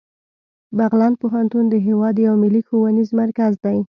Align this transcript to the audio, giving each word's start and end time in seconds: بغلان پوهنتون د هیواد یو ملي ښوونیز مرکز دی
بغلان 0.77 1.13
پوهنتون 1.21 1.65
د 1.69 1.75
هیواد 1.87 2.15
یو 2.25 2.33
ملي 2.43 2.61
ښوونیز 2.67 3.09
مرکز 3.21 3.53
دی 3.63 3.77